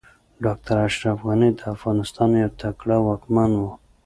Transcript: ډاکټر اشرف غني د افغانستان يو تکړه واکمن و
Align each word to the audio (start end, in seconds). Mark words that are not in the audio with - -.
ډاکټر 0.43 0.75
اشرف 0.87 1.19
غني 1.27 1.49
د 1.59 1.61
افغانستان 1.75 2.29
يو 2.41 2.49
تکړه 2.61 2.97
واکمن 3.07 3.51
و 3.59 3.63